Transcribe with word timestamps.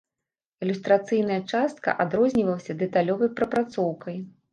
Ілюстрацыйная 0.65 1.37
частка 1.51 1.93
адрознівалася 2.05 2.77
дэталёвай 2.81 3.29
прапрацоўкай. 3.41 4.17